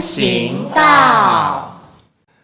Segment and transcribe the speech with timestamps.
[0.00, 1.80] 行道。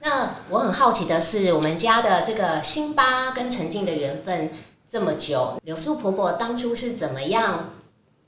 [0.00, 4.52] 那我很好奇的是，我们家的这个辛巴跟陈静的缘分
[4.88, 7.70] 这么久，柳树婆婆当初是怎么样，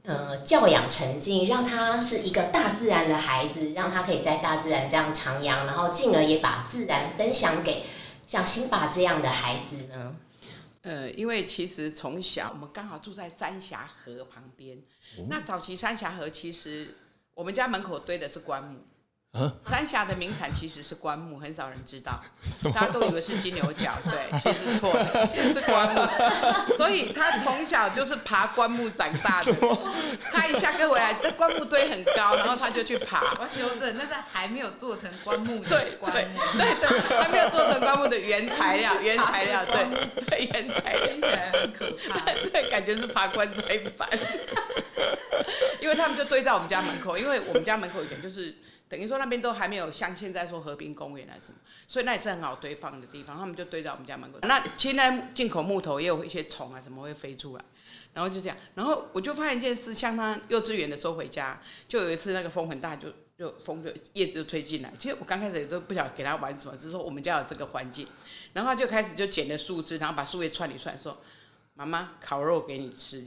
[0.02, 7.84] 呃，教养陈静，让她是一个大自然的孩子，让她可以在大自然这样徜徉，然后进而也把自然分享给
[8.27, 10.16] 像辛巴这样的孩子呢？
[10.83, 14.79] 呃，因为其实从小我们刚好住在三峡河旁边，
[15.29, 16.97] 那早期三峡河其实
[17.34, 18.80] 我们家门口堆的是棺木。
[19.68, 22.19] 三峡的名产其实是棺木，很少人知道，
[22.74, 26.74] 大家都以为是金牛角，对， 其实错了， 其实是棺木。
[26.77, 29.55] 所以他从小就是爬棺木长大的。
[30.33, 33.20] 他一下课回来，那棺木堆很高，然后他就去爬。
[33.38, 44.08] 我要修正，那是还没有做成棺木的 棺木，对对，还没有做成棺木的原材料，原材料，对对，原材料听起来很可怕，对，感觉是爬棺材板。
[45.80, 48.56] 因为他们就堆在我们家门口，因为我们家门口以前就是。
[48.89, 53.36] 等于说那边都还没有像现在说和平公园啊什么，所以那也是很好堆放的地方。
[53.36, 54.39] 他们就堆在我们家门口。
[54.42, 57.64] 那现在进口木头也有一些虫啊什么会飞出来，
[58.14, 58.56] 然后就这样。
[58.75, 64.91] 然后我就发现一件事，像他幼稚园的时候回家，就有一次那个风很大，就就风就叶子就吹进来。
[64.98, 68.06] 其实我刚开始也都不想给他玩什么，只是说我们家有这个环境。
[68.55, 71.20] 然后他就开始就捡了树枝，然后把树叶串一串，说
[71.75, 73.22] ：“妈妈烤肉给你吃。”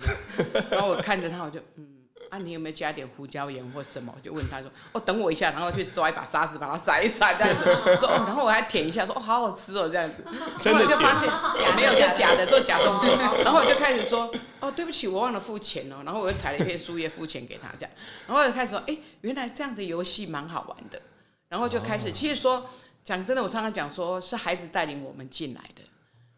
[0.71, 2.00] 然后我看着他，我就嗯。
[2.31, 4.13] 啊，你有没有加点胡椒盐或什么？
[4.15, 7.65] 我就问他说：“哦，等我一下，然后去抓一把沙子把它撒一撒，这样子。
[7.99, 10.23] ”说，然后我还舔一下，说：“哦，好好吃哦，这样子。”
[10.57, 11.29] 真的就发现
[11.75, 13.15] 没有，是假的，做假动作。
[13.43, 17.91] 然后我就开始说：“哦，对不起，我忘了付钱哦。”然后我又采了一片树叶付钱给他，这样。
[18.25, 21.01] 然后我就开始说：“哎，原来这样的游戏蛮好玩的。”
[21.49, 22.65] 然后就开始，其实说
[23.03, 25.81] 讲真的，我常常讲说是孩子带领我们进来的，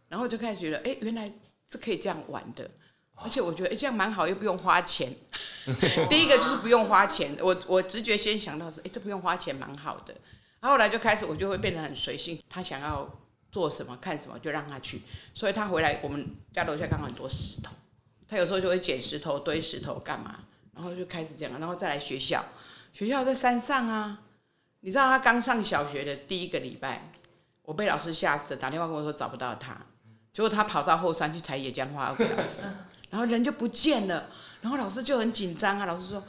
[0.09, 1.31] 然后就开始觉得：“哎，原来
[1.71, 2.67] 是可以这样玩的。”
[3.23, 5.13] 而且我觉得哎，这样蛮好，又不用花钱。
[6.09, 10.13] 第一个就是不用花钱，我我直觉先想到是哎，这不用花钱，蛮好的。
[10.59, 13.09] 然后来就开始，我就会变得很随性，他想要
[13.51, 15.01] 做什么看什么就让他去。
[15.33, 17.71] 所以他回来，我们家楼下刚好很多石头，
[18.27, 20.39] 他有时候就会捡石头堆石头干嘛，
[20.75, 22.43] 然后就开始这样，然后再来学校，
[22.93, 24.19] 学校在山上啊。
[24.85, 27.09] 你知道他刚上小学的第一个礼拜，
[27.61, 29.77] 我被老师吓死了，打电话跟我说找不到他，
[30.33, 32.63] 结果他跑到后山去采野姜花，给老师。
[33.13, 34.27] 然后人就不见了，
[34.61, 35.85] 然后老师就很紧张啊。
[35.85, 36.23] 老师说：“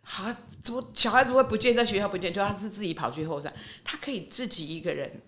[0.00, 2.32] 好，怎么小孩子会不见，在学校不见？
[2.32, 3.52] 就他是自己跑去后山，
[3.84, 5.20] 他可以自己一个人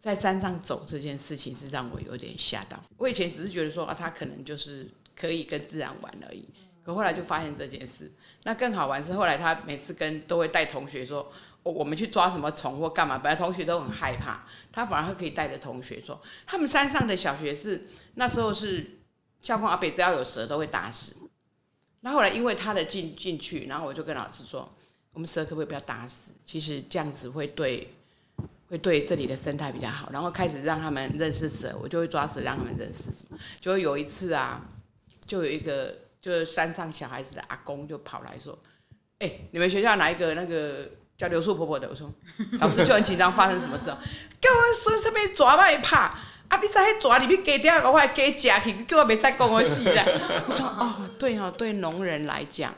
[0.00, 2.80] 在山上走，这件事情是让我有点吓到。
[2.96, 6.44] 我以前只是觉得说啊，他可能就是可以跟自然玩而已。
[6.84, 8.12] 可后来就发现这件事，
[8.44, 11.32] 那更好玩是后来他每次跟都会带同学说，
[11.64, 18.98] 我我们去抓什么虫或干嘛，本来同学都很害怕，他反而可以带着同学说，他们山上的小学是那时候是。
[19.42, 21.16] 校控阿北只要有蛇都会打死。
[22.00, 24.66] 那后来因为他的进进去，然后我就跟老师说，
[25.12, 26.32] 我们蛇可不可以不要打死？
[26.46, 27.92] 其实这样子会对
[28.68, 30.08] 会对这里的生态比较好。
[30.10, 33.10] 然后开始让他们认识蛇，我就会抓蛇让他们认识。
[33.60, 34.62] 就有一次啊，
[35.26, 38.58] 就有一个就是山上小孩子的阿公就跑来说
[39.20, 42.10] ：“哎，你们学校哪一个那个叫刘树婆婆的？”我说
[42.60, 43.84] ：“老师就很紧张，发生什么事？
[43.84, 46.18] 叫我说这边抓嘛一怕。”
[46.50, 46.58] 啊！
[46.60, 50.04] 你在迄抓里面鸡掉个，我还鸡夹去，叫我没再讲我死的。
[50.48, 52.74] 我说哦，对哦，对农人来讲，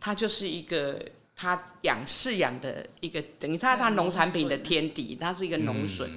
[0.00, 1.00] 他就是一个
[1.36, 6.10] 他养饲养的一个，等于他他农产品的天敌，他是一个农损。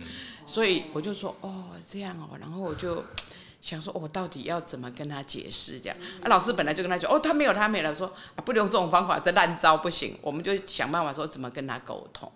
[0.48, 3.04] 所以我就说哦，这样哦，然后我就
[3.62, 5.98] 想说，我到底要怎么跟他解释这样？
[6.24, 12.32] 啊，老师本来就跟他讲，哦，他没有，他没有，说啊，不用这种方法，这烂招不行，我们就想办法说怎么跟他沟通。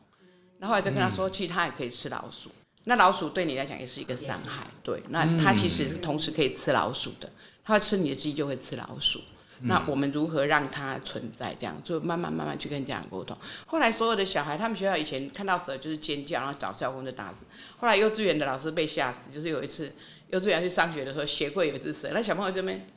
[0.59, 2.51] 然后来就跟他说，其实他也可以吃老鼠。
[2.89, 4.99] 那老鼠对你来讲也是一个伤害，对。
[5.09, 7.31] 那它其实同时可以吃老鼠的，
[7.63, 9.21] 它会吃你的鸡就会吃老鼠。
[9.59, 11.55] 那我们如何让它存在？
[11.59, 13.37] 这样就慢慢慢慢去跟家长沟通。
[13.67, 17.45] 后来所有的小孩，他们学校以前看到蛇就是尖叫，然后找校工就打死。
[17.77, 19.93] 后来幼稚园的老师被吓死，就是有一次
[20.29, 22.87] 幼稚园去上学的时候，鞋柜有一只蛇，那小朋友这边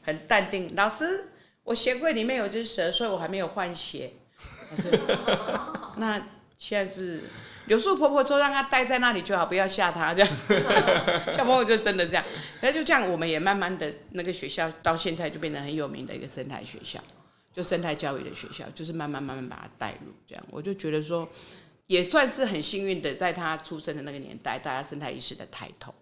[0.00, 1.28] 很淡定，老师，
[1.64, 4.14] 我鞋柜里面有只蛇，所以我还没有换鞋。
[5.98, 6.26] 那
[6.58, 7.24] 现在是。
[7.66, 10.36] 柳树婆婆说：“让她待在那里就好，不要吓她。”这样，
[11.32, 12.24] 小朋友就真的这样。
[12.60, 16.98] 那就这样，我们也慢慢的那个学校到现在就变得很有名的一个生态学校，
[17.52, 20.12] 就生态教育的学校，就是慢慢慢慢把它带入。
[20.26, 21.28] 这样，我就觉得说，
[21.86, 25.94] 也算是很幸运的，在他出生的那个年代，大家生态意识的抬头。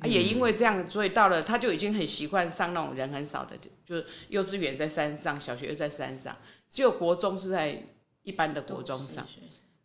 [0.00, 6.36] 啊，也因为这样，所以到了他就已经很习惯上那种人很少的，就是幼稚园在山上，小学又在山上，
[6.68, 7.82] 只有国中是在
[8.22, 9.26] 一般的国中上。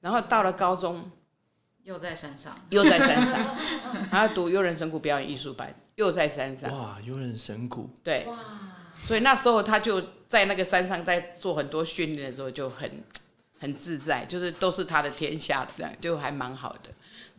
[0.03, 1.09] 然后到了高中，
[1.83, 3.55] 又在山上，又在山上，
[4.11, 6.69] 还要读悠人神谷表演艺术班，又在山上。
[6.77, 7.89] 哇，悠人神谷。
[8.03, 8.25] 对。
[8.25, 8.37] 哇。
[9.01, 13.01] 所以那时候他就在那个山上，在做很多训练的时候就很
[13.61, 16.89] 很自在，就是都是他的天下了，这样就还蛮好的。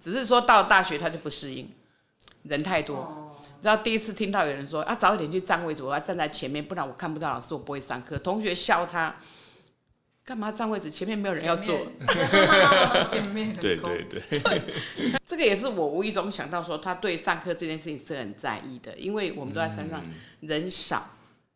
[0.02, 1.70] 只是说到大学他就不适应，
[2.44, 3.37] 人太多。
[3.60, 8.19] 然后第一次听到有人说啊，早一点去占位置，我要站在前面，不然我看不到老师，我不会上课。
[8.19, 9.14] 同学笑他，
[10.24, 10.90] 干嘛占位置？
[10.90, 11.86] 前面没有人要坐。
[13.10, 14.20] 见面对对对，
[15.26, 20.02] 这个也是我无意中想到说，他对上课这件事情是很在意的，因为我们都在山上，
[20.40, 21.10] 人少，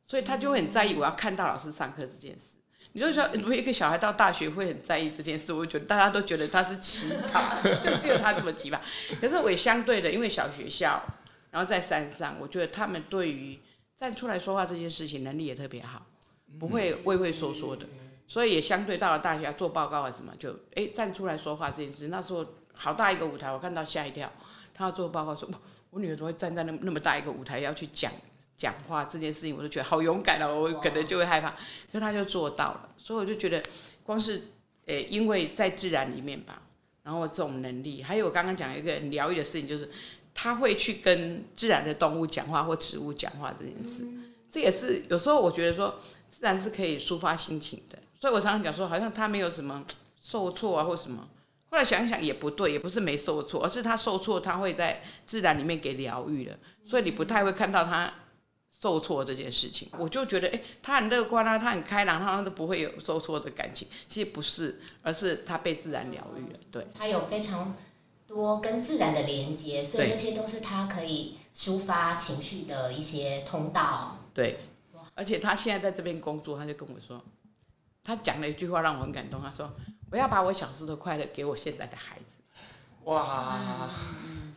[0.05, 2.57] 所以他就会很在意我要看到老师上课这件事。
[2.93, 8.79] 你就说， 如果一个小孩到大学会很在意这件事，我觉得大家都觉得他是奇葩，就只有他这么奇葩。
[9.19, 11.03] 可是我也相对的，因为小学校，
[11.51, 13.59] 然后在山上，我觉得他们对于
[13.97, 16.05] 站出来说话这件事情能力也特别好，
[16.59, 17.87] 不会畏畏缩缩的。
[18.29, 22.45] 所以也相对到了大学做报告啊什么，就哎站出来说话这件事，那时候
[22.75, 24.31] 好大一个舞台，我看到吓一跳。
[24.75, 25.49] 他要做报告说，
[25.91, 28.13] 我女儿怎么会站在那那么大一个舞台要去讲
[28.57, 31.57] 讲话这件事情，我就觉得好勇敢哦，我可能就会害怕，
[31.91, 32.89] 可他就做到了。
[32.97, 33.61] 所以我就觉得，
[34.05, 34.41] 光是
[34.87, 36.63] 诶，因为在自然里面吧，
[37.03, 39.91] 然后这种能力，还有我刚刚讲一个很疗愈的事情，就是
[40.33, 44.07] 他会去跟自然的动物讲话或植物讲话这件事，
[44.49, 45.99] 这也是有时候我觉得说，
[46.31, 47.99] 自然是可以抒发心情的。
[48.21, 49.85] 所以我常常讲说，好像他没有什么
[50.21, 51.29] 受挫啊或什么。
[51.71, 58.11] 后来想一想也不对，也不是没受挫，而是他受挫，他会在自然里面给疗愈的，所以你不太会看到他
[58.71, 59.87] 受挫这件事情。
[59.99, 63.87] 我就觉得，哎，他很乐观啊，他很开朗，他好像都不会有受挫的感情。
[64.09, 66.59] 其实不是，而是他被自然疗愈了。
[66.73, 67.77] 对，他有非常
[68.27, 74.17] 多跟自然的连接，所以这些都是他可以抒发情绪的一些通道。
[74.33, 74.57] 对，
[75.15, 77.23] 而且他现在在这边工作，他就跟我说。
[78.09, 79.71] 他讲了一句话让我很感动，他说
[80.11, 82.39] ：“我要把我小时候的快乐给我现在的孩子。”
[83.05, 83.91] 哇，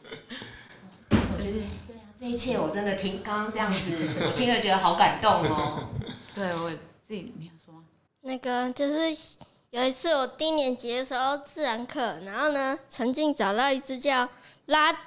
[1.38, 5.90] 就是对啊，这一切我真的听刚刚这样子， 我听了觉得好感动哦。
[6.34, 6.72] 对我
[7.06, 7.84] 自己你要说，
[8.22, 9.36] 那个就是
[9.72, 14.30] 有一次我低年级的时候自然课，然后呢，曾经找到一只叫
[14.68, 14.98] 拉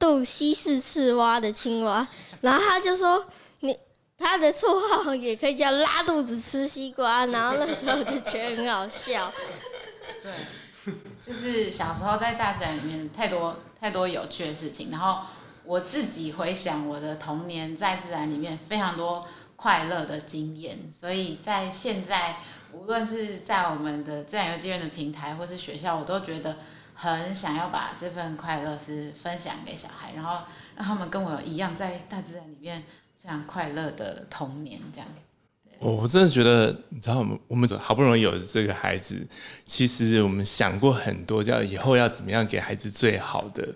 [0.00, 2.08] 杜西式赤蛙的青蛙，
[2.40, 3.24] 然后他就说
[3.60, 3.78] 你。
[4.22, 9.32] 他的绰号也可以叫拉肚子吃西瓜，然后那时候就觉得很好笑。
[10.22, 10.32] 对，
[11.20, 15.22] 就是小时候在大自然里面太多太多有趣的事情，然后
[15.64, 19.26] 我自己回想我的童年在自然里面非常多
[19.56, 22.36] 快乐的经验，所以在现在
[22.72, 26.58] 无论是在我们的自然游记院的平台或是学校，我都觉得
[26.94, 30.44] 很想要把这份快乐是分享给小孩，然后
[30.76, 32.84] 让他们跟我一样在大自然里面。
[33.22, 35.08] 非常快乐的童年，这样。
[35.78, 39.24] 我我真的觉得，你知道，我们我们好不容易有这个孩子，
[39.64, 43.68] 其实我们想过很多，叫以后要怎么样给孩子最好的。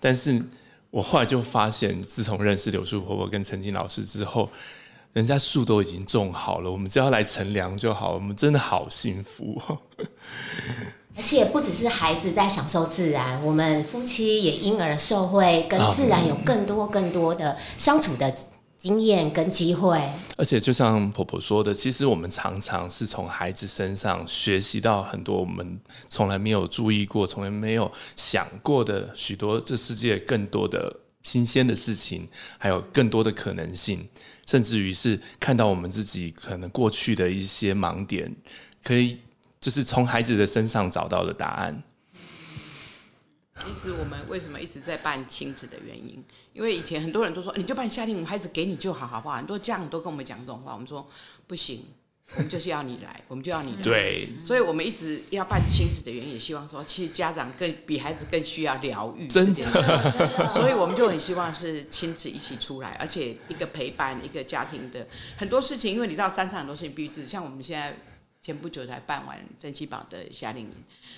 [0.00, 0.42] 但是
[0.90, 4.48] 我后来就发现，自从认识柳树婆婆跟陈静老师之后，
[5.12, 8.14] 人家树都已经种好了，我们只要来乘凉就好。
[8.14, 9.60] 我们真的好幸福。
[11.16, 18.34] 而且不只是孩子在享受自然，我们夫妻也因而受惠，跟自然有更多更多的相处的。
[18.84, 19.98] 经验跟机会，
[20.36, 32.28] 而且就像婆婆说的，其实我们常常是从孩子身上学习到很多我们从来没有注意过、从来没有想过的许多这世界更多的新鲜的事情，
[32.58, 34.06] 还有更多的可能性，
[34.46, 38.36] 甚至于是看到我们自己可能过去的一些盲点，
[38.82, 39.18] 可以
[39.62, 41.82] 就是从孩子的身上找到的答案。
[43.62, 49.36] 其实我们为什么一直在办亲子的原因，因为以前很多人都说，你就办夏令营，孩子给你就好，好不好？
[49.36, 51.08] 很多家长都跟我们讲这种话，我们说
[51.46, 51.86] 不行，
[52.34, 53.82] 我们就是要你来，我们就要你来。
[53.82, 59.62] 对，所以我们一直要办亲子的原因，也希望说，其实家长更比孩子更需要疗愈，真的。
[60.48, 65.06] 所以我们就很希望是亲子一起出来，而且一个陪伴，一个家庭的
[65.36, 67.96] 很多事情，因为你到山上很多事情必须自己，像我们现在。
[68.44, 70.74] 前不久才办完珍稀堡的夏令营，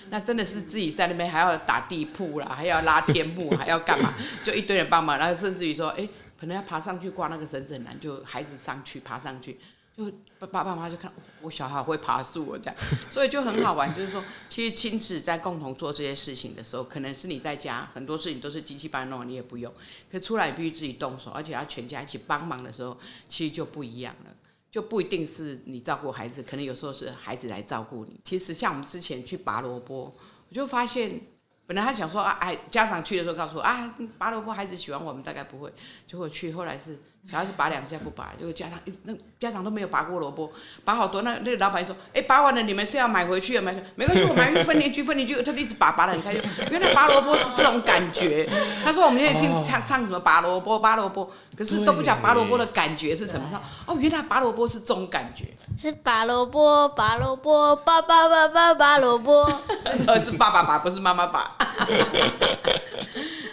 [0.09, 4.13] 那真的是自己在那边还要打地铺啦，还要拉天幕， 还要干嘛？
[4.45, 6.07] 就一堆人帮忙，然后甚至于说，哎，
[6.39, 9.59] 可能要爬上去挂那个绳子很难，就孩子上去爬上去，
[9.97, 12.75] 就爸爸妈妈就看我小孩会爬树，我这样，
[13.09, 13.93] 所以就很好玩。
[13.93, 19.73] 就是说，其实亲子在共同做这些事情的时候，可能是你在家很多事情都是机器帮弄，你也不用，
[20.09, 24.31] 可出来必须自己动手，而且要全家一起帮忙的时候，其实就不一样了。
[24.77, 28.19] 就不一定是你照顾孩子，可能有时候是孩子来照顾你。
[28.23, 30.15] 其实像我们之前去拔萝卜，
[30.49, 31.19] 我就发现，
[31.65, 35.73] 本来他想说啊，哎，家长去的时候告诉我啊，拔萝卜孩子喜欢我们，大概不会。
[36.05, 40.49] 结果去后来是小孩子拔两下不拔，结果家长一那家长都没有拔过萝卜，
[40.85, 43.61] 拔好多，那那个老板就说，哎，拔完了你们是要买回去啊？
[43.61, 46.41] 买没关系，我买分年居分年居，他就一直拔，拔的很开心。
[46.71, 48.47] 原来拔萝卜是这种感觉。
[48.81, 53.45] 他说我们现在听唱唱什么拔萝卜拔萝卜，可是都不讲拔萝卜的感觉是什么。
[53.51, 55.45] 说哦，原来拔萝卜是这种感觉，
[55.77, 59.45] 是拔萝卜，拔萝卜，拔拔拔拔拔萝卜，
[60.23, 61.57] 是爸爸拔，不是妈妈拔。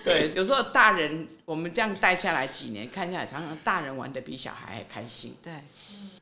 [0.04, 5.34] 对，有时候大人我们这样带下来几年，看下来常常大人玩的比小孩还开心。
[5.42, 5.52] 对，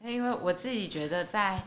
[0.02, 1.60] 因为我自己觉得在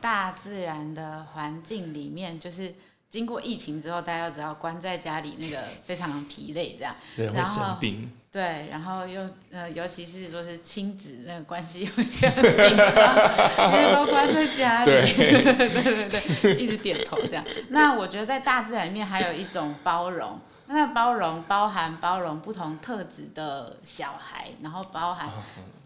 [0.00, 2.74] 大自然的环境里面，就是
[3.10, 8.12] 经过疫情之后，大家都知道关在家里那个非常疲累，这样，对，会生病。
[8.30, 16.08] 对，然后又呃，尤其是说是亲子那个关系会比较紧张，因为都关在家里，对 对
[16.42, 17.44] 对，一直点头这样。
[17.68, 20.38] 那我觉得在大自然里面还有一种包容。
[20.74, 25.30] 那包容包含包容不同特质的小孩，然后包含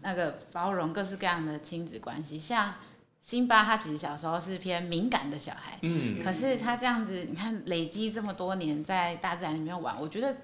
[0.01, 2.39] 那个包容各式各样的亲子关系。
[2.39, 2.73] 像
[3.21, 10.35] 辛巴，他其实小时候是偏敏感的小孩，嗯，可是他这样子，你看累积这么多年在大自然里面玩，我觉得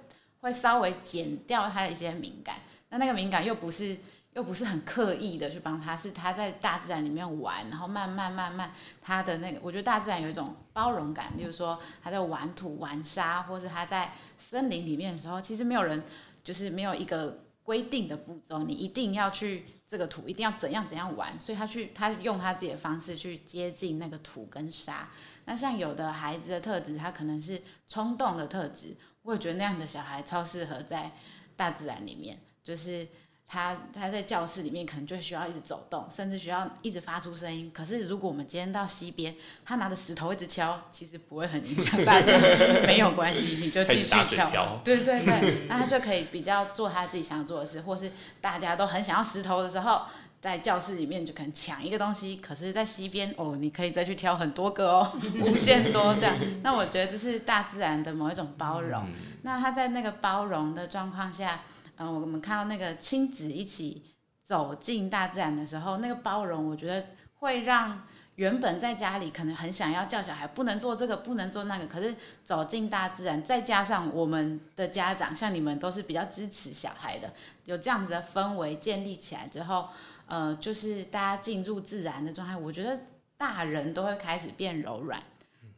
[0.41, 2.57] 会稍微减掉他的一些敏感。
[2.89, 3.97] 那那个敏感又不是。
[4.35, 8.69] 又不是很刻意的去帮他，是他在大自然里面玩，然后慢慢慢慢，
[9.01, 16.03] 他的那个，我觉得大自然有一种包容感，例如说他在玩土玩沙，或是他在森林里面的时候，其实没有人
[16.43, 25.07] 就是没有一个规定的步骤，你一定要去这个土，一定要怎样怎样玩，所以他去他用他自己的方式去接近那个土跟沙。
[25.45, 31.13] 那像有的孩子的特质，他可能是冲动的特质，我也觉得那样的小孩超适合在
[31.55, 33.07] 大自然里面，就是。
[33.47, 37.71] 他他在教室里面可能就需要一直走动，甚至需要一直发出声音。
[37.73, 42.33] 可是如果我们今天到溪边，他拿着石头一直敲，其实不会很影响大家，
[42.87, 44.79] 没有关系，你就继续敲。
[44.83, 48.11] 对对对，那他就可以比较做他自己想要做的事，或是
[48.41, 50.01] 大家都很想要石头的时候，
[50.41, 52.37] 在教室里面就可能抢一个东西。
[52.37, 55.11] 可是，在溪边哦，你可以再去挑很多个哦，
[55.45, 56.35] 无限多这样。
[56.63, 59.07] 那我觉得这是大自然的某一种包容。
[59.43, 61.61] 那他在那个包容的状况下。
[61.97, 64.03] 嗯，我们看到那个亲子一起
[64.45, 68.03] 走进大自然的时候，那个包容，我觉得会让
[68.35, 77.31] 原本在家里可能很想要叫小孩不能做这个，不能做那个，可是走进大自然，再加上我们的家长，像你们都是比较支持小孩的，
[77.63, 79.87] 有这样子的氛围建立起来之后，
[80.27, 82.99] 呃，就是大家进入自然的状态，我觉得
[83.37, 85.23] 大人都会开始变柔软，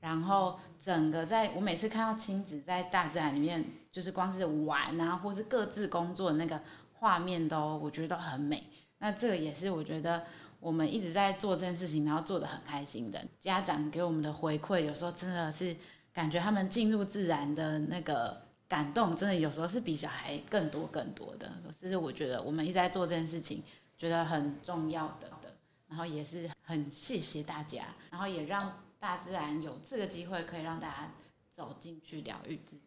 [0.01, 3.63] 然后整个在我每次看到亲子在大自然里面。
[3.98, 6.62] 就是光是玩啊，或是各自工作那个
[6.94, 8.63] 画面都，我觉得都很美。
[9.00, 10.24] 那这个也是我觉得
[10.60, 13.20] 我们一直在做这件事情，然后做的很开心的。
[13.39, 15.75] 家长给我们的回馈，有时候真的是
[16.13, 21.51] 感觉他们进入自然的那个感动，真的有时候是比小孩更多更多的。
[21.82, 23.63] 这是我觉得我们一直在做这件事情，
[23.98, 25.51] 觉得很重要的的。
[25.88, 31.12] 然后也是很谢谢大家，然后也让大自然有这个机会，可以让大家
[31.51, 32.82] 走进去疗愈自己。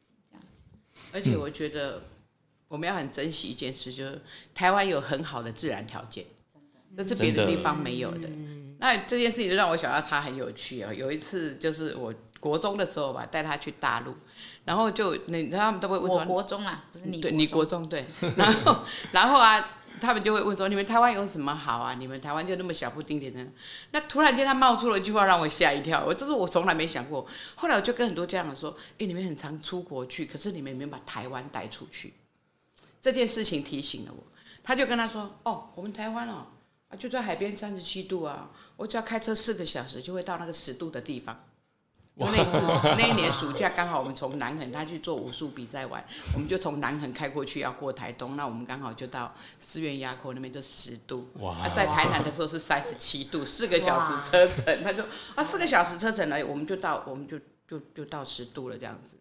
[1.12, 2.02] 而且我觉得
[2.69, 4.23] 我们要很珍惜一件事，就是
[4.54, 6.25] 台湾有很好的自然条件，
[6.97, 8.28] 这是别的地方没有的。
[8.78, 10.92] 那这件事情就让我想到他很有趣啊。
[10.92, 14.14] 有一次就是我国中的时候吧，带他去大陆，
[14.64, 18.04] 然后就那他们都会问我，国中啊，不是你，对，你国中对，
[18.37, 19.76] 然后 然后啊。
[20.00, 21.94] 他们就会问说：“你们台湾有什么好啊？
[21.94, 23.47] 你们台湾就那么小不丁点的。”
[23.92, 26.04] 那突然间他冒出了一句话，让我吓一跳。
[26.06, 27.26] 我这是我从来没想过。
[27.54, 32.14] 后来我就跟很多家长说：“哎，你们很常出国去，可是你们有没有把台湾带出去？”
[33.02, 34.23] 这件事情提醒了我。
[34.62, 36.47] 他就跟他说：“哦，我们台湾哦，
[36.88, 41.38] 啊就在海边三十七度啊，我只要开车四个小时就会到那个十度的地方。”
[42.29, 42.61] 那次
[42.99, 51.57] 那一年暑假刚好我们从南横他去做武术比赛完，我们就从南横开过去要过台东，那我们刚好就到寺院垭口那边就十度，哇！
[51.75, 55.03] 在台南的时候是三十七度，四个小时车程，他就
[55.35, 59.17] 啊四个小时车程了，我们就到我们就就就到十度了这样子。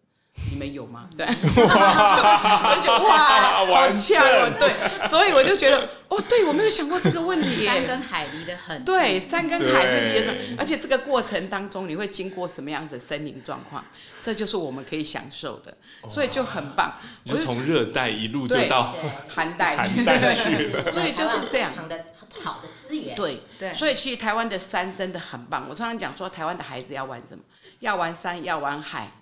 [0.52, 1.08] 你们有吗？
[1.18, 4.50] 对， 我就哇， 好呛哦！
[4.58, 5.86] 对，所以我就觉得，
[6.20, 7.64] 哦，对我没有想过这个问题。
[7.64, 8.84] 山跟海离得很。
[8.84, 13.84] 对，山跟海离得很，而且这个过程当中你会经过什么样的森林状况，
[14.22, 15.76] 这就是我们可以享受的，
[16.08, 16.98] 所以就很棒。
[17.24, 18.94] 就从热带一路就到
[19.28, 21.70] 寒带，寒带去 所以就是这样。
[21.88, 22.06] 的
[22.42, 23.16] 好的资源。
[23.16, 23.74] 对对。
[23.74, 25.66] 所以其实台湾的山真的很棒。
[25.68, 27.42] 我常常讲说，台湾的孩子要玩什么？
[27.80, 29.12] 要玩山，要玩海。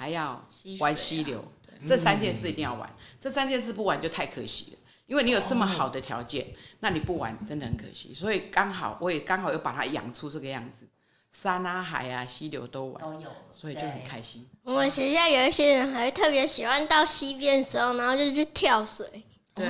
[0.00, 0.46] 还要
[0.78, 1.44] 玩溪流，
[1.84, 2.88] 这三件事一定要玩。
[3.20, 4.77] 这三件事不玩就太可惜了，
[5.08, 6.46] 因为你有这么好的条件，
[6.78, 8.14] 那你不玩真的很可惜。
[8.14, 10.86] 所以刚好我也刚好又把它养出这个样子，
[11.32, 14.46] 山啊、海啊、溪流都玩，都有，所以就很开心。
[14.62, 19.06] 我们学校有一些人还特别喜欢到溪边的时候，然后就去跳水。
[19.54, 19.66] 对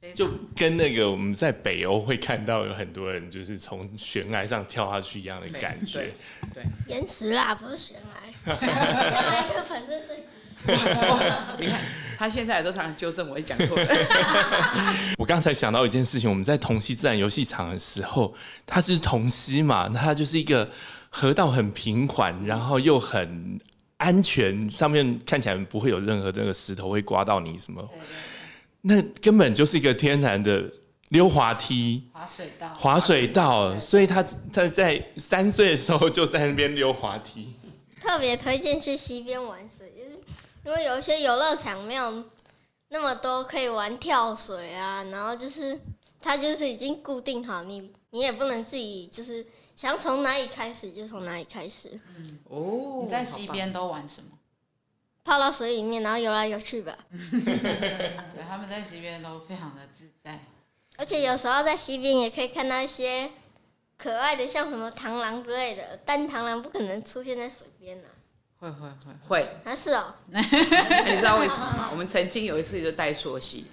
[0.00, 6.12] 对，就跟那个我们在北欧会看到有很多人就是从悬崖上跳下去一样的感觉
[6.52, 6.64] 对。
[6.88, 7.96] 岩石啦，不是悬
[8.44, 10.16] 崖，悬崖就本身是
[11.58, 11.80] 你看
[12.18, 13.86] 他现在都常常纠正我，讲错了。
[15.18, 18.34] 我刚才想到一件事情，我们在同溪自然游戏场的时候，
[18.66, 20.68] 它是同溪嘛，那它就是一个
[21.10, 23.58] 河道很平缓，然后又很
[23.96, 27.88] 安全，上面看起来不会有任何这个石头会刮到你什么，
[28.82, 30.64] 那根本就是一个天然的
[31.10, 32.02] 溜滑梯。
[32.12, 37.54] 滑水道，滑水道，对所以他他在三岁的时候就在那边溜滑梯。
[38.00, 39.60] 特别推荐去溪边玩
[40.64, 42.24] 因为有一些游乐场没有
[42.88, 45.80] 那么多可以玩跳水啊，然后就是
[46.20, 51.98] 它就是已经固定好，你你也不能自己就是想从哪里开始就从哪里开始，
[52.44, 54.28] 哦你在溪边都玩什么？
[55.24, 56.98] 泡到水里面，然后游来游去吧。
[57.10, 60.40] 对，他们在溪边都非常的自在。
[60.96, 63.30] 而且有时候在溪边也可以看到一些
[63.96, 68.11] 可爱的，像什么螳螂之类的，但螳螂不可能出现在水边啊。
[68.62, 70.40] 会会会，会，啊，是哦，哎
[71.10, 71.88] 你知道为什么吗？
[71.90, 73.66] 我们曾经有一次就带溯溪，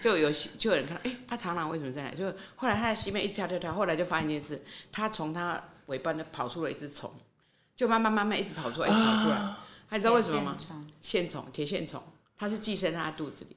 [0.00, 2.16] 就有就有人看到，哎、啊螳螂为什么在那里？
[2.16, 4.62] 就后来他在溪边一跳跳跳，后来就发现一件事，
[4.92, 7.12] 他从他尾巴那跑出了一只虫，
[7.74, 9.54] 就慢慢慢慢一直跑出来，一直跑出来。
[9.88, 10.56] 还知道为什么吗？
[10.56, 10.86] 铁线虫？
[11.00, 12.02] 线虫，铁线虫，
[12.38, 13.56] 它是寄生在他肚子里，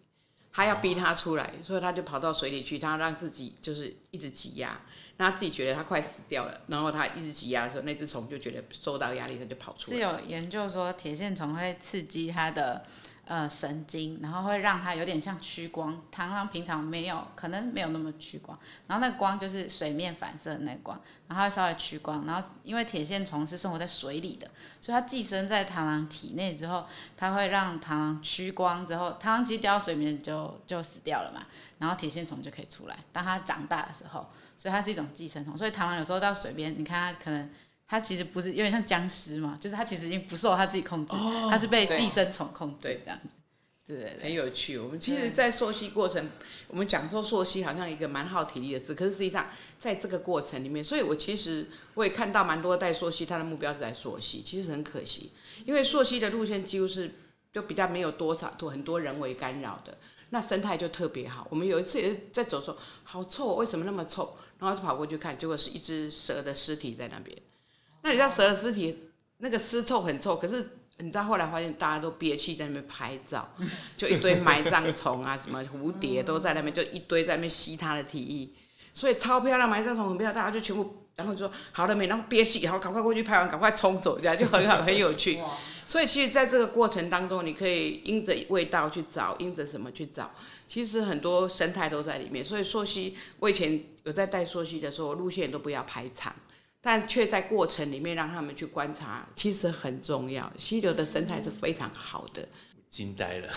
[0.51, 4.79] 他要逼它出来，所以他就跑到水里去，他让自己就是一直挤压，
[5.21, 9.97] 那他自己觉得他快死掉了，然后他一直挤压的时候，那只虫就觉得受到压力，它就跑出来。
[9.97, 12.85] 是有研究说铁线虫会刺激它的
[13.29, 15.93] 呃神经，然后会让它有点像趋光。
[16.11, 18.57] 螳螂平常没有，可能没有那么趋光，
[18.87, 22.25] 然后那个光就是水面反射的那个光，然后它会稍微趋光。
[22.25, 24.49] 然后因为铁线虫是生活在水里的，
[24.81, 31.45] 所以它寄生在螳螂体内之后，它会让螳螂趋光之后，螳螂其实掉到水面就就死掉了嘛，
[31.77, 32.97] 然后铁线虫就可以出来。
[33.13, 35.55] 当它长大的时候，所以它是一种寄生虫。
[35.55, 37.47] 所以螳螂有时候到水边，你看它可能。
[37.89, 41.15] 它其实不是有点像僵尸嘛，就是它其实已经不受它自己控制，
[41.49, 43.29] 它是被寄生虫控制对这样子。
[43.87, 44.77] 对对对，很有趣。
[44.77, 46.29] 我们其实，在溯溪过程，
[46.67, 49.47] 我们讲说溯溪好像一个蛮耗体力的事，可是实际上
[49.79, 55.31] 在这个过程里面，所以我其实我也看到蛮多带溯溪，他的目标是在溯溪，其实很可惜，
[55.65, 57.11] 因为溯溪的路线几乎是
[57.51, 59.97] 就比较没有多少多很多人为干扰的，
[60.29, 61.47] 那生态就特别好。
[61.49, 64.37] 我们有一次也是在走的时候，好臭，为什么那么臭？
[64.59, 67.35] 然后就跑过去看，结果是一只蛇的尸体在那边。
[68.01, 68.97] 那你知道蛇的尸体
[69.37, 73.53] 那个尸臭很臭，可是你知道后来发现大家都憋气在那边拍照，
[73.97, 78.49] 就一堆埋葬虫啊，什么蝴蝶都在那边，就一堆在那边吸它的体液，
[78.93, 80.95] 所以超漂亮，埋葬虫很漂亮，大家就全部。
[81.15, 85.37] 然后就说好了没，然后憋气，然后赶快过去拍完，赶快冲走，这样就很好，很有趣。
[85.85, 90.31] 所以其实在这个过程当中，你可以因着味道去找，因着什么去找，
[90.65, 92.45] 其实很多生态都在里面。
[92.45, 96.33] 所以溯溪，我以前有在带溯溪的时候，路线都不要排长。
[96.81, 100.51] 但却在过程里面让他们去观察，其实很重要。
[100.57, 102.47] 溪流的生态是非常好的，
[102.89, 103.47] 惊呆了，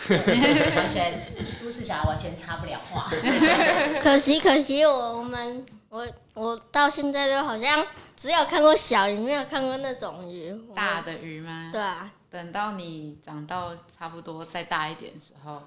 [0.76, 3.10] 完全都市小孩完全插不了话。
[4.02, 10.52] 可惜可惜我我们我我到现在都好像只有看过小鱼，没有看过那种鱼。
[10.74, 11.70] 大的鱼吗？
[11.72, 15.62] 对啊，等到你长到差不多再大一点的时候，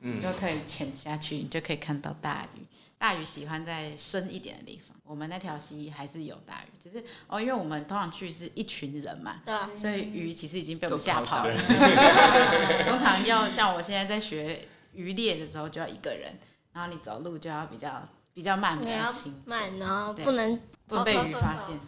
[0.00, 2.66] 你就可以潜下去，你就可以看到大鱼。
[2.98, 11.54] 大鱼喜欢在深一点的地方，我们那条溪还是有大鱼，只是哦，因为我们通常去是一群人嘛，对啊，所以鱼其实已经被我们吓跑了。
[12.88, 16.36] 通常要像我现在在学渔猎的时候，就要一个人，
[16.72, 18.02] 然后你走路就要比较
[18.34, 21.78] 比较慢，比较轻，慢，然后不能不能被鱼发现。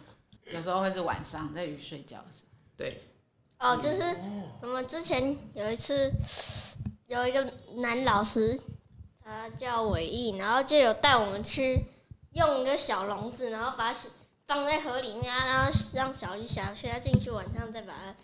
[0.51, 2.49] 有时候会是晚上在鱼睡觉的时候。
[2.75, 2.99] 对，
[3.59, 4.15] 哦，就是
[4.61, 6.11] 我们之前有一次
[7.07, 8.59] 有一个男老师，
[9.23, 11.83] 他叫伟毅，然后就有带我们去
[12.39, 14.09] 用一个小笼子，然后把小
[14.47, 18.15] 放在河里面啊，然后让小鱼小虾进去，晚上再把它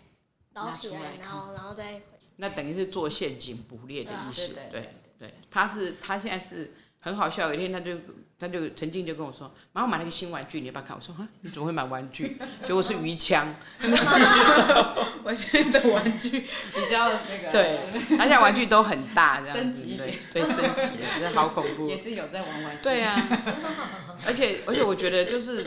[0.60, 2.00] 捞起来然后然后再
[2.36, 4.48] 那等于是做陷阱捕猎的意思。
[4.48, 7.48] 对对对对，他是他现在是很好笑。
[7.48, 7.96] 有一天他就
[8.38, 13.54] 他就曾经就跟我说：“妈，我买了个新玩具，你要不要看？”我说：“啊，你怎么会买玩具？”结果是鱼枪。
[15.24, 17.78] 我现在的玩具比较那个，对，
[18.18, 21.96] 而且玩具都很大，这样升子级一点对对，升级了，这好恐怖 也。
[21.96, 22.82] 是有在玩玩具。
[22.82, 23.16] 对啊，
[24.26, 25.66] 而且而且我觉得就是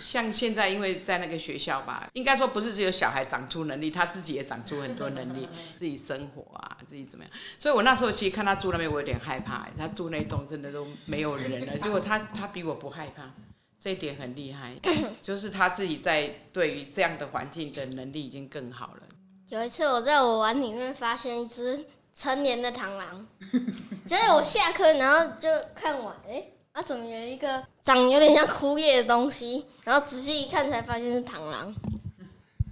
[0.00, 7.32] 像现在，因为在那个学校吧，应该说不是只有小孩长出能力，他自己也长出很多能力， 自己生活啊，自己怎么样。
[7.58, 13.30] 所以我那时候其实看他住那边，我有点害怕，他住那栋真的都没有人了，结果他他比我不害怕。
[13.78, 14.74] 这一点很厉害，
[15.20, 19.02] 就是他自己在对于这样的环境的能力已经更好了。
[19.48, 23.26] 有一次我在我碗里面发现一只成年的螳螂。
[24.04, 26.44] 就是我下课，然后就看完，哎、
[26.76, 29.64] 啊，怎么有一个长有点像枯叶的东西？
[29.82, 31.74] 然后仔细一看，才发现是螳螂。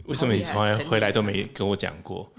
[0.04, 2.30] 为什么你从来回来都没跟我讲过？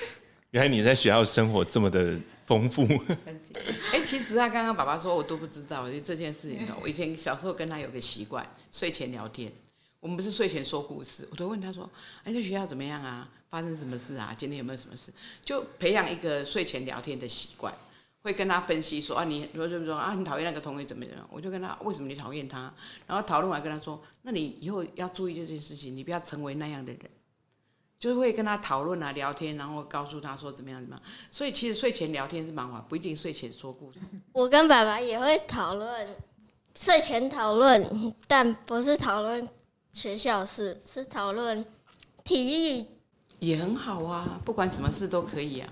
[0.52, 2.88] 原来你在学校生活这么的丰富。
[3.92, 6.78] 哎、其实他刚刚爸爸说，我都不知道，就这件事情哦。
[6.82, 9.52] 我以前小时候跟他有个习惯，睡前聊天。
[10.00, 11.88] 我们不是睡前说故事，我都问他说
[12.24, 13.28] ：“哎，在学校怎么样啊？
[13.50, 14.34] 发生什么事啊？
[14.38, 15.12] 今天有没有什么事？”
[15.44, 17.74] 就培养一个睡前聊天的习惯，
[18.22, 22.72] 会跟他分析说：“啊，你说说说啊，你讨厌那个同学怎么样？”我就跟他为什么你讨厌他，
[23.06, 27.02] 然后讨论完跟他说：“那你以后要注意这件事情，你不要成为那样的人。”
[27.98, 31.04] 就会跟他讨论啊，聊天，然后告诉他说怎么样怎么样。
[31.28, 33.98] 所以其实睡前聊天是蛮好，不一定睡前说故事。
[34.32, 36.16] 我跟爸爸也会讨论，
[36.74, 39.46] 睡前讨论，但不是讨论
[39.92, 41.62] 学校事，是讨论
[42.24, 42.86] 体育。
[43.38, 45.70] 也很好啊，不管什么事都可以啊。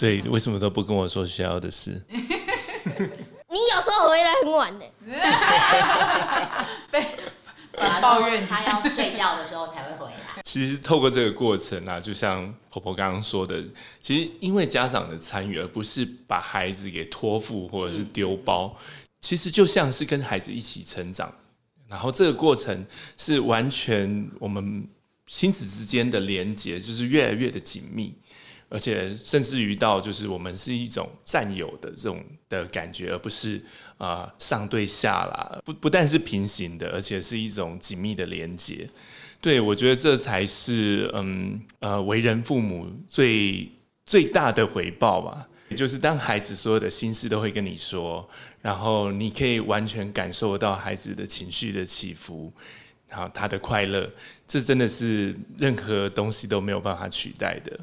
[0.00, 2.02] 对，为什么都不跟我说学校的事？
[2.08, 4.84] 你有时候回来很晚呢，
[8.00, 10.40] 抱怨他要睡觉的时候才会回来。
[10.42, 13.62] 其实透过这个过程啊，就像婆婆刚刚说的，
[14.00, 18.74] 其实因为家长的参与，而不是把孩子给托付或者是丢包，
[19.20, 21.30] 其实就像是跟孩子一起成长。
[21.86, 22.86] 然后这个过程
[23.18, 24.88] 是完全我们
[25.26, 28.14] 亲子之间的连接，就是越来越的紧密，
[28.70, 33.60] 而且甚至于到就是我们是一种战友的这种的感觉，而不是
[33.98, 38.88] 啊、上对下啦，不不但是平行的，而且是一种紧密的连接。
[39.42, 43.70] 对，我觉得这才是嗯呃为人父母最
[44.06, 45.46] 最大的回报吧。
[45.76, 48.28] 就是当孩子所有的心事都会跟你说，
[48.60, 52.52] 然后你可以完全感受到孩子的情绪的起伏，
[53.08, 54.10] 然后他的快乐，
[54.48, 57.78] 这真的是任何东西都没有办法取代的。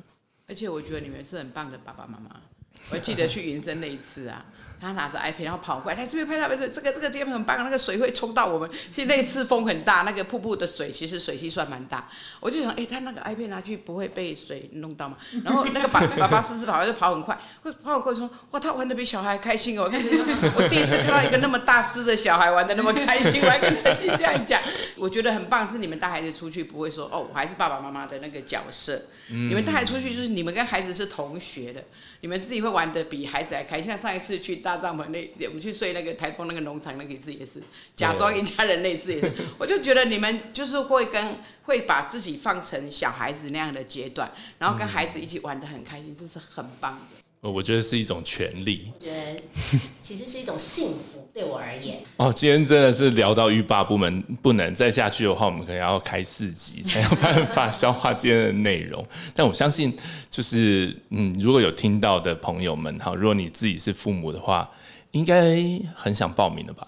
[0.48, 2.42] 而且我觉得你们是很棒的爸爸妈妈。
[2.90, 4.46] 我还记得去云深那一次啊，
[4.80, 8.70] 他拿着 iPad 然后跑过来，来这边拍照，拍照，这个这个地方很棒，那个水会冲到我们。
[8.94, 12.08] 其实那次风很大，那个瀑布的水其实水汽算蛮大。
[12.40, 15.18] 我就想，哎、他那个 iPad 拿去不会被水弄到吗？
[15.44, 19.86] 然后那个爸爸爸斯斯跑就跑很快，会跑很快说，哇，他玩的比小孩开心哦。
[19.86, 24.62] 我第一次看到一个那么大只的小孩玩的那么开心，我还跟陈静这样讲，
[24.98, 29.02] 我觉得很棒，是你们带孩子出去不会说，哦，我还是爸爸妈妈的那个角色。
[29.30, 31.84] 你们带孩子出去就是你们跟孩子是同学的，
[32.22, 33.88] 你们自己会玩的比孩子还开心。
[33.88, 37.62] 像上一次去大帐篷那，我们去睡那个台东那个农场那个一次也是，
[37.96, 47.27] 假装一家人那一次也是，我就觉得你们就是会跟会把自己放成小孩子那样的阶段，然后跟孩子一起玩的很开心，这是很棒的。
[47.42, 52.00] 呃我觉得是一种权利我觉得其实是一种幸福，对我而言。
[52.16, 52.32] 哦。
[52.34, 59.06] 今天真的是聊到欲罢不能，不能再下去的话，我们可能要开四集才有办法 消化今天的内容。
[59.36, 59.96] 但我相信，
[60.32, 64.70] 就是嗯，如果有听到的朋友们哈，如果你自己是父母的话，
[65.12, 65.58] 应该
[65.94, 66.88] 很想报名的吧？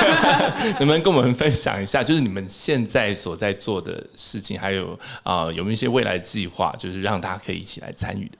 [0.78, 8.38] 能不能跟我们分享一下，就是你们现在所在做的事情，还有啊、有没有一些未来计划，就是让大家可以一起来参与的？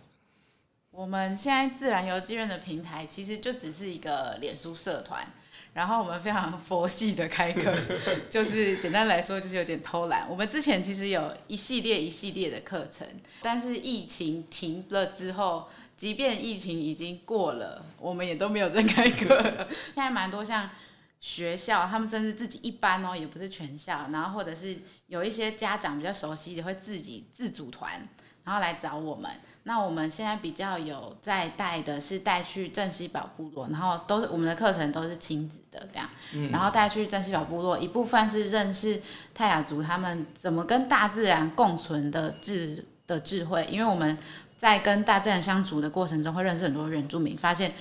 [0.97, 5.27] 我们现在自然游记院的平台其实就只是一个脸书社团，
[5.73, 7.75] 然后我们非常佛系的开课，
[8.31, 10.25] 就是简单来说就是有点偷懒。
[10.31, 13.05] 我们之前其实有一系列一系列的课程，
[13.43, 19.67] 但是疫情停了之后，即便疫情已经过了，我们也都没有再开课了。
[19.93, 20.71] 现在蛮多像
[21.21, 24.79] 学校，他们甚至自己一班哦，也不是全校，然后或者是
[25.09, 28.07] 有一些家长比较熟悉的会自己自组团，
[28.45, 29.31] 然后来找我们。
[29.67, 36.09] 那我们现在比较有在带的是带去镇西堡部落，然后都是我们的课程都是亲子的这样，
[36.53, 39.01] 然后带去镇西堡部落，一部分是认识
[39.33, 44.19] 泰雅族他们怎么跟大自然共存的智的智慧，因为我们
[44.59, 47.73] 在跟大自然相处的过程中会认识很多原住民，发现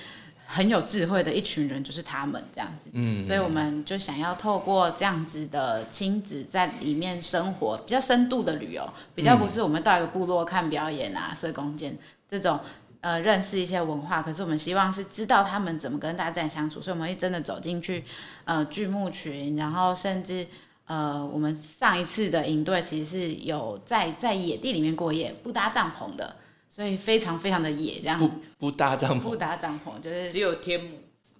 [0.46, 11.96] 很有智慧的一群人就是他们这样子，嗯，所以我们就想要透过这样子的亲子在里面生活，比较深度的旅游，比较不是我们到一个部落看表演啊、射弓箭
[12.28, 12.58] 这种。
[13.00, 18.02] 呃，认识一些文化，可是我们希望是知道他们怎么跟大自然相处，所以我们会真的走进去，
[18.46, 20.46] 呃，剧目群，然后甚至
[20.86, 26.34] 呃，我们上一次的营队其实是有在在野地里面过夜，不搭帐篷的，
[26.74, 30.98] 所以非常非常的野，这样不不搭帐篷不，搭帐篷，就是只有天幕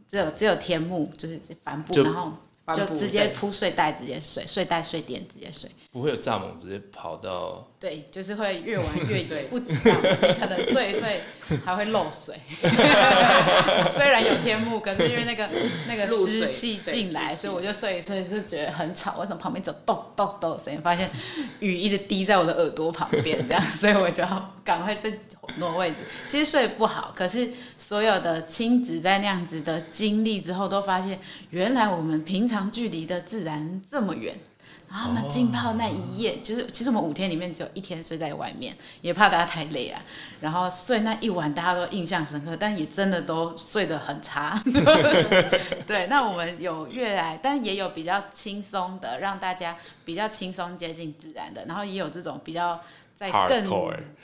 [0.08, 2.32] 只有只有天幕，就是帆布，然后
[2.72, 5.68] 就直接铺睡袋，直接睡，睡袋睡垫直接睡。
[5.90, 7.66] 不会有蚱蜢直接跑到。
[7.84, 11.20] 对，就是会越玩越 野，不知道你可能睡一睡
[11.66, 12.34] 还会漏水。
[13.94, 15.46] 虽然有天幕，可是因为那个
[15.86, 19.18] 那个湿气进来，所以我就睡一睡就觉得很吵。
[19.18, 20.80] 为什么旁边只有咚咚咚的声音？
[20.80, 21.10] 发现
[21.60, 25.12] 雨一直滴在我的耳朵旁边，这样，所以我就要赶快再
[25.56, 27.12] 挪位置，其实睡不好。
[27.14, 31.20] 可是所有的亲子在那样子的经历之后，都发现
[31.50, 34.34] 原来我们平常距离的自然这么远。
[34.94, 40.00] 然后他们浸泡那一夜，就是其实我们五天里面只有一天睡在外面，也怕大家太累啊。
[40.40, 44.56] 然后睡那一晚，大家都印象深刻，但也真的都睡得很差。
[45.84, 51.64] 对，那我们有越来，但也有比较轻松的，让大家比较轻松接近自然的。
[51.66, 52.80] 然后也有这种比较
[53.16, 53.66] 再更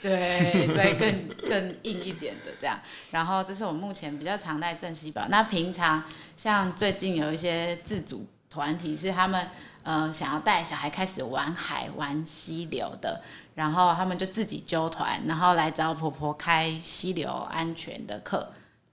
[0.01, 2.79] 对，再更更硬一点的这样。
[3.11, 5.25] 然后这是我们目前比较常在正西堡。
[5.27, 6.01] 那平常
[6.37, 9.47] 像最近有一些自主团体是他们。
[9.83, 13.19] 呃，想要带小孩开始玩海、玩溪流的，
[13.55, 18.47] 然后他们就自己揪团，然后来找婆婆开溪流安全的课。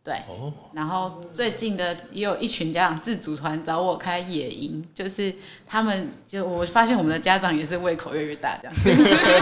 [0.09, 0.16] 对，
[0.73, 5.31] 然后最近的也有一群家长自主团找我开野营，就是
[5.66, 8.75] 他们就我发现我们的家长也是胃口越来越大，这样。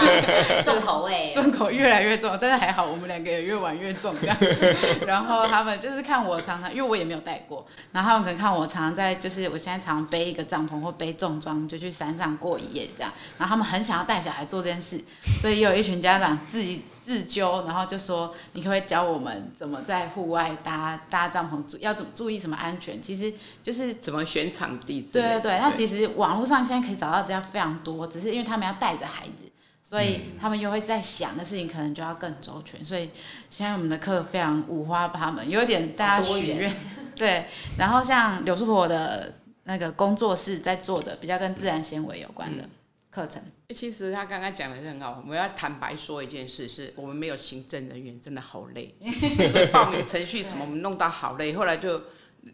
[0.67, 4.37] 重口味， 重口越来越重，但是还好我们两个也越玩越重这样。
[5.07, 15.01] 然后他们就是看我常常，因为我也没有带过，然后他们可能看我常常在，就是我现在常常背一个帐篷或背重装就去山上过一夜这样，然后他们很想要带小孩做这件事，
[15.41, 16.83] 所以有一群家长自己。
[17.07, 23.01] 自救，然后就说你可不可以教我们怎么在户外搭搭帐篷，注要怎么注意什么安全？
[23.01, 25.03] 其实就是怎么选场地。
[25.03, 29.49] 对对对，那其实网络上现在可以找到资料非常多，只是因为他们要带着孩子，
[29.85, 32.85] 所以他们又会在想的事情可能就要更周全。
[32.85, 33.09] 所以
[33.49, 36.75] 现在我们的课非常五花八门，有点大家许愿。
[37.14, 37.47] 对，
[37.79, 42.69] 然后像柳树婆的那个工作室在做的比较跟自然纤维有关的。
[43.17, 43.43] 课程，
[43.75, 45.23] 其实他刚刚讲的是很好。
[45.23, 48.95] 我们要坦白说一件事，是我们没有行政人员，真的好累。
[49.51, 51.55] 所以报名程序什么，我们弄到好累。
[51.55, 51.99] 后来就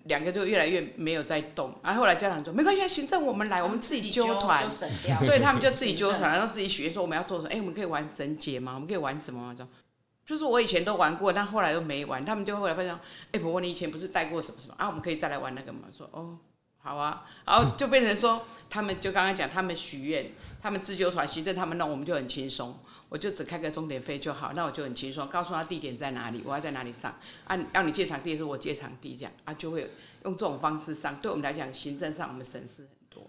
[0.04, 1.74] 两个就越来越没有在动。
[1.82, 4.70] 然后后来家长说没关系，行政我们来，我们自己揪团。
[4.70, 7.50] 所以他们就自己揪团， 然后自己许愿说我们要做什么。
[7.50, 8.74] 哎，我们可以玩绳结吗？
[8.74, 9.52] 我们可以玩什么？
[9.56, 9.66] 说
[10.24, 12.24] 就是我以前都玩过，但后来都没玩。
[12.24, 12.96] 他们就后来发现，
[13.32, 14.86] 哎，婆婆你以前不是带过什么什么啊？
[14.86, 15.80] 我们可以再来玩那个吗？
[15.90, 16.38] 说哦。
[16.84, 29.90] 好啊，然后就变成说，他们就刚刚讲，他们许愿，他们自救团行政，他们弄，我们就很轻松，我就只开个终点费就好，那我就很轻松，告诉他地点在哪里，我要在哪里上，按要你借场地的时候我借场地这样啊，就会
[30.22, 33.28] 用这种方式上，对我们来讲行政上我们省事很多，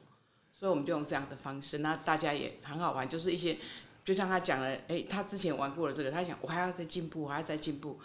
[0.52, 3.58] 所以我们就用这样的方式，那大家也很好玩，就是一些
[4.06, 8.00] 就像他讲了，哎，他之前玩过了这个，他想我还要再进步，我还要再进步，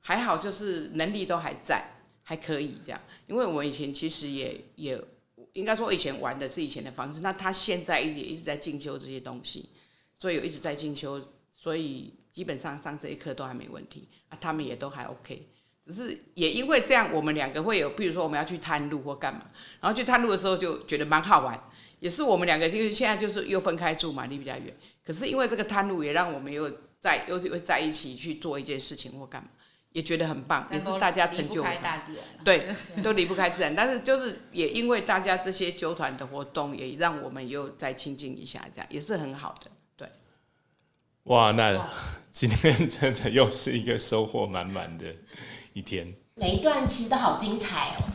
[0.00, 1.84] 还好就是能力都还在。
[2.24, 4.96] 还可以这样，因为我以前其实也也
[5.54, 9.68] 应该说以前玩的是以前的方式，那他现在也一直在进修这些东西，
[10.18, 15.46] 所以有一直在进修，所以基本上上这一课都还没问题啊，他们也都还 OK，
[15.86, 21.60] 只是也因为这样，我们两个会有，比如说我们要去探路或干嘛，然后去探路的时候就觉得蛮好玩，
[22.00, 29.50] 也是我们两个因为现在就是又分开住嘛，离比较远，可是因为这个探路也让我们又在又会在一起去做一件事情或干嘛。
[29.92, 31.64] 也觉得很棒，也是大家成就。
[32.44, 32.66] 对，
[33.02, 33.74] 都离不开自然。
[33.74, 39.70] 但是就是也因为大家这些纠团的活动，也让我们又再亲近一下，这样也是很好的。
[39.96, 40.08] 对。
[41.24, 41.88] 哇，那
[42.30, 45.06] 今天真的又是一个收获满满的
[45.72, 46.12] 一天。
[46.34, 48.08] 每一段其实都好精彩哦，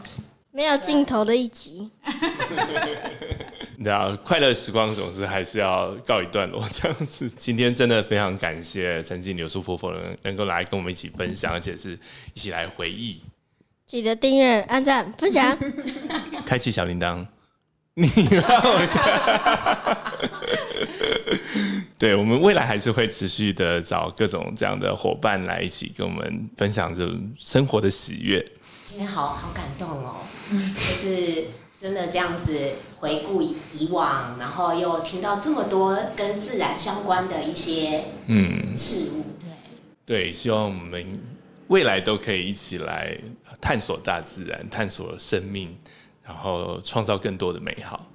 [0.52, 1.92] 没有尽头的一集。
[3.84, 7.30] 对啊，快乐时光总是还是要告一段落 这样子。
[7.38, 11.98] 今天真的非常感谢曾经柳树婆婆能能够来跟我们一起分享，而且是
[12.34, 13.22] 一起来回忆。
[13.86, 15.56] 记得订阅、按赞、分享，
[16.44, 17.24] 开启小铃铛。
[17.94, 18.08] 你，
[22.00, 28.44] 对我们未来还是会持续的找各种这样的伙伴来一起跟我们分享这生活的喜悦。
[28.88, 30.16] 今天好好感动哦，
[30.52, 31.46] 就是。
[31.80, 38.76] 真的这样子回顾以往，然后又听到这么多跟自然相关的一些嗯。
[38.76, 39.26] 事物，
[40.06, 41.20] 对对，希望我们
[41.68, 43.18] 未来都可以一起来
[43.60, 45.78] 探索大自然，探索生命，
[46.24, 48.06] 然后创造更多的美好。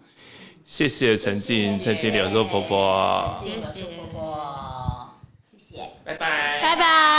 [0.65, 3.83] 谢谢陈静，陈静柳州婆婆，谢谢。
[3.83, 5.11] 婆婆，
[5.51, 7.12] 谢谢，拜拜，拜拜。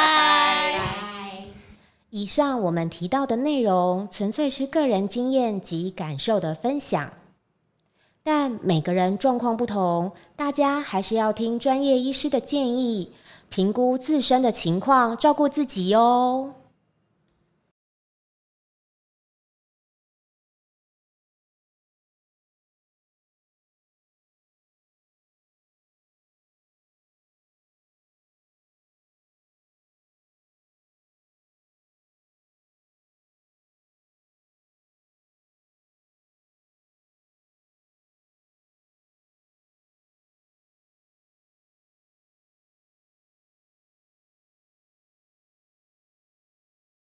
[2.16, 7.12] 以上我们提到的内容，纯粹是个人经验及感受的分享，
[8.22, 13.12] 但每个人状况不同，大家还是要听专业医师的建议，
[13.50, 16.54] 评估自身的情况，照顾自己哦。